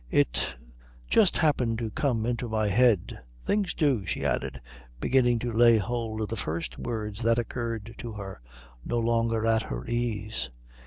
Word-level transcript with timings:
It 0.09 0.55
just 1.07 1.37
happened 1.37 1.77
to 1.77 1.91
come 1.91 2.25
into 2.25 2.49
my 2.49 2.69
head. 2.69 3.19
Things 3.45 3.75
do," 3.75 4.03
she 4.03 4.25
added, 4.25 4.59
beginning 4.99 5.37
to 5.45 5.51
lay 5.53 5.77
hold 5.77 6.21
of 6.21 6.27
the 6.29 6.35
first 6.35 6.79
words 6.79 7.21
that 7.21 7.37
occurred 7.37 7.93
to 7.99 8.13
her, 8.13 8.41
no 8.83 8.97
longer 8.97 9.45
at 9.45 9.61
her 9.61 9.85
ease. 9.85 10.49